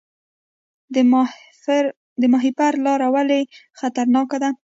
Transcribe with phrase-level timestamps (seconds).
[2.21, 3.41] د ماهیپر لاره ولې
[3.79, 4.49] خطرناکه ده؟